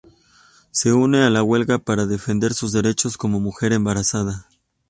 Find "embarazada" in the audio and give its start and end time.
3.71-4.47